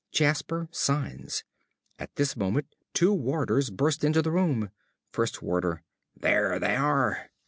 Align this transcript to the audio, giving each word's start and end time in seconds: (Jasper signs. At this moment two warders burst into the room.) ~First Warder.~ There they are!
(Jasper 0.11 0.67
signs. 0.71 1.43
At 1.99 2.15
this 2.15 2.35
moment 2.35 2.73
two 2.91 3.13
warders 3.13 3.69
burst 3.69 4.03
into 4.03 4.23
the 4.23 4.31
room.) 4.31 4.71
~First 5.11 5.43
Warder.~ 5.43 5.83
There 6.17 6.57
they 6.57 6.75
are! 6.75 7.29